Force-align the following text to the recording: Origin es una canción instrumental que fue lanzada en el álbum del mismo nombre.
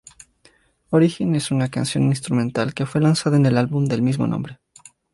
Origin 0.89 1.35
es 1.35 1.51
una 1.51 1.69
canción 1.69 2.05
instrumental 2.05 2.73
que 2.73 2.87
fue 2.87 3.01
lanzada 3.01 3.37
en 3.37 3.45
el 3.45 3.55
álbum 3.55 3.85
del 3.85 4.01
mismo 4.01 4.25
nombre. 4.25 4.57